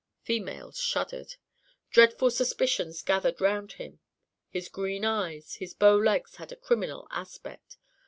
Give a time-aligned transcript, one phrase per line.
[0.23, 1.35] Females shuddered.
[1.91, 3.99] Dreadful suspicions gathered round him:
[4.49, 7.77] his green eyes, his bow legs had a criminal aspect.